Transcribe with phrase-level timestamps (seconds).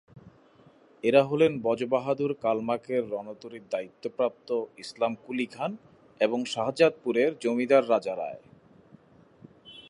[1.03, 4.49] এরা হলেন বজবাহাদুর কালমাকের রণতরীর দায়িত্বপ্রাপ্ত
[4.77, 5.71] ইসলাম কুলি খান
[6.21, 8.41] এবং শাহজাদপুরের জমিদার রাজা রায়।